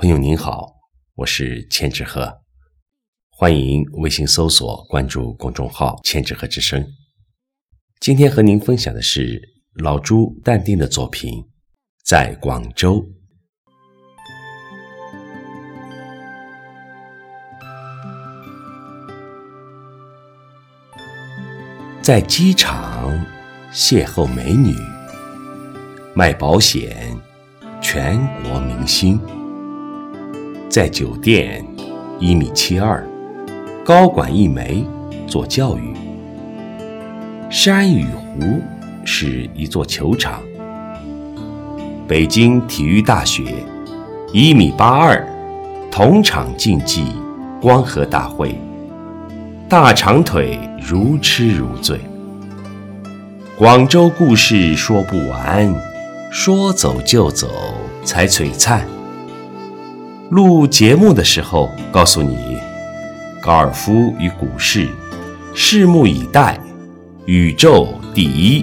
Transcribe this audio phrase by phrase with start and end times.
[0.00, 0.76] 朋友您好，
[1.16, 2.32] 我是千纸鹤，
[3.30, 6.86] 欢迎微信搜索关注公众号“千纸鹤之声”。
[7.98, 9.42] 今天和您分享的是
[9.74, 11.42] 老朱淡定的作品
[12.04, 13.00] 《在广州》。
[22.00, 23.12] 在机场
[23.72, 24.76] 邂逅美女，
[26.14, 27.20] 卖保险，
[27.82, 29.20] 全国明星。
[30.78, 31.60] 在酒店，
[32.20, 33.04] 一米七二，
[33.84, 34.86] 高管一枚，
[35.26, 35.92] 做教育。
[37.50, 38.60] 山与湖
[39.04, 40.40] 是一座球场。
[42.06, 43.42] 北京体育大学，
[44.32, 45.26] 一米八二，
[45.90, 47.06] 同场竞技，
[47.60, 48.56] 光合大会。
[49.68, 51.98] 大长腿如痴如醉，
[53.58, 55.74] 广州故事说不完，
[56.30, 57.48] 说走就走
[58.04, 58.86] 才璀璨。
[60.30, 62.58] 录节目的时候告诉你，
[63.40, 64.86] 高尔夫与股市，
[65.54, 66.60] 拭目以待，
[67.24, 68.62] 宇宙第一。